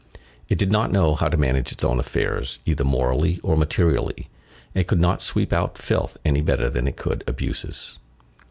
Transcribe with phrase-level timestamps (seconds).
[0.49, 4.29] It did not know how to manage its own affairs either morally or materially,
[4.73, 7.99] and could not sweep out filth any better than it could abuses.